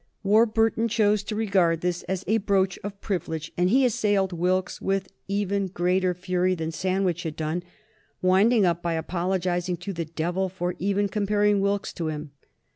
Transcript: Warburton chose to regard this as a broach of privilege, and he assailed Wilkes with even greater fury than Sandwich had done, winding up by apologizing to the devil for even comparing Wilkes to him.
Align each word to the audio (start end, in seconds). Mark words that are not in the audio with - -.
Warburton 0.23 0.87
chose 0.87 1.21
to 1.25 1.35
regard 1.35 1.81
this 1.81 2.01
as 2.09 2.23
a 2.25 2.39
broach 2.39 2.79
of 2.83 2.99
privilege, 3.01 3.51
and 3.55 3.69
he 3.69 3.85
assailed 3.85 4.33
Wilkes 4.33 4.81
with 4.81 5.09
even 5.27 5.67
greater 5.67 6.15
fury 6.15 6.55
than 6.55 6.71
Sandwich 6.71 7.21
had 7.21 7.35
done, 7.35 7.61
winding 8.19 8.65
up 8.65 8.81
by 8.81 8.93
apologizing 8.95 9.77
to 9.77 9.93
the 9.93 10.05
devil 10.05 10.49
for 10.49 10.73
even 10.79 11.07
comparing 11.07 11.61
Wilkes 11.61 11.93
to 11.93 12.07
him. 12.07 12.31